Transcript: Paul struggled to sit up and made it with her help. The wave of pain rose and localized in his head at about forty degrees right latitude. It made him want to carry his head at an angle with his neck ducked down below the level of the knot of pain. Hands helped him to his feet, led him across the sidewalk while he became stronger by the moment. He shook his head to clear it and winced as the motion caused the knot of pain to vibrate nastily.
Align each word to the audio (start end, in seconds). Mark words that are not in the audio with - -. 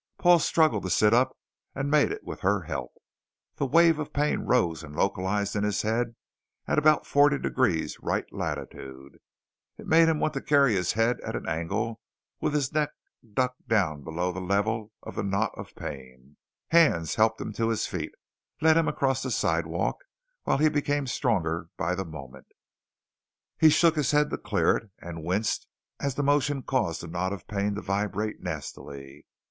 Paul 0.17 0.39
struggled 0.39 0.81
to 0.81 0.89
sit 0.89 1.13
up 1.13 1.37
and 1.75 1.91
made 1.91 2.11
it 2.11 2.23
with 2.23 2.39
her 2.39 2.61
help. 2.63 2.91
The 3.57 3.67
wave 3.67 3.99
of 3.99 4.13
pain 4.13 4.39
rose 4.39 4.81
and 4.81 4.95
localized 4.95 5.55
in 5.55 5.63
his 5.63 5.83
head 5.83 6.15
at 6.65 6.79
about 6.79 7.05
forty 7.05 7.37
degrees 7.37 7.99
right 8.01 8.25
latitude. 8.33 9.19
It 9.77 9.85
made 9.85 10.09
him 10.09 10.19
want 10.19 10.33
to 10.33 10.41
carry 10.41 10.73
his 10.73 10.93
head 10.93 11.19
at 11.21 11.35
an 11.35 11.47
angle 11.47 11.99
with 12.39 12.55
his 12.55 12.73
neck 12.73 12.89
ducked 13.31 13.67
down 13.67 14.01
below 14.03 14.31
the 14.31 14.41
level 14.41 14.91
of 15.03 15.13
the 15.13 15.21
knot 15.21 15.51
of 15.55 15.75
pain. 15.75 16.35
Hands 16.71 17.13
helped 17.13 17.39
him 17.39 17.53
to 17.53 17.69
his 17.69 17.85
feet, 17.85 18.13
led 18.59 18.77
him 18.77 18.87
across 18.87 19.21
the 19.21 19.29
sidewalk 19.29 19.97
while 20.45 20.57
he 20.57 20.67
became 20.67 21.05
stronger 21.05 21.67
by 21.77 21.93
the 21.93 22.05
moment. 22.05 22.47
He 23.59 23.69
shook 23.69 23.97
his 23.97 24.09
head 24.09 24.31
to 24.31 24.39
clear 24.39 24.77
it 24.77 24.89
and 24.99 25.23
winced 25.23 25.67
as 25.99 26.15
the 26.15 26.23
motion 26.23 26.63
caused 26.63 27.01
the 27.01 27.07
knot 27.07 27.31
of 27.31 27.45
pain 27.45 27.75
to 27.75 27.81
vibrate 27.81 28.41
nastily. 28.41 29.27